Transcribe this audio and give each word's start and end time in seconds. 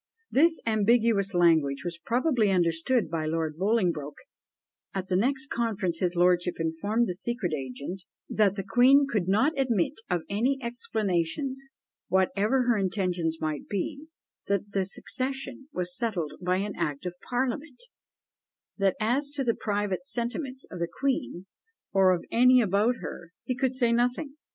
This 0.31 0.59
ambiguous 0.65 1.35
language 1.35 1.83
was 1.85 1.99
probably 1.99 2.49
understood 2.49 3.07
by 3.07 3.27
Lord 3.27 3.55
Bolingbroke: 3.57 4.17
at 4.95 5.09
the 5.09 5.15
next 5.15 5.51
conference 5.51 5.99
his 5.99 6.15
lordship 6.15 6.55
informed 6.59 7.05
the 7.05 7.13
secret 7.13 7.53
agent 7.55 8.05
"that 8.27 8.55
the 8.55 8.65
queen 8.67 9.05
could 9.07 9.27
not 9.27 9.53
admit 9.59 9.93
of 10.09 10.23
any 10.27 10.57
explanations, 10.59 11.61
whatever 12.07 12.63
her 12.63 12.79
intentions 12.79 13.37
might 13.39 13.67
be; 13.69 14.07
that 14.47 14.71
the 14.71 14.85
succession 14.87 15.69
was 15.71 15.95
settled 15.95 16.31
by 16.41 16.67
act 16.75 17.05
of 17.05 17.13
parliament; 17.29 17.83
that 18.79 18.95
as 18.99 19.29
to 19.29 19.43
the 19.43 19.53
private 19.53 20.03
sentiments 20.03 20.65
of 20.71 20.79
the 20.79 20.89
queen, 20.99 21.45
or 21.93 22.11
of 22.11 22.25
any 22.31 22.59
about 22.59 22.95
her, 23.01 23.33
he 23.43 23.53
could 23.55 23.75
say 23.75 23.93
nothing." 23.93 24.33